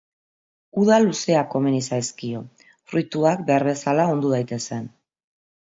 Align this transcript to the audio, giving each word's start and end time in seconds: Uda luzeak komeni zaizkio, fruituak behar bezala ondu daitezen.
Uda 0.83 0.95
luzeak 1.03 1.51
komeni 1.51 1.83
zaizkio, 1.91 2.41
fruituak 2.71 3.47
behar 3.53 3.69
bezala 3.71 4.09
ondu 4.17 4.35
daitezen. 4.37 4.93